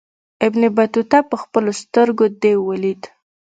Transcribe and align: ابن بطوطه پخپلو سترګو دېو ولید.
ابن 0.47 0.61
بطوطه 0.75 1.19
پخپلو 1.31 1.71
سترګو 1.81 2.25
دېو 2.41 2.59
ولید. 2.69 3.01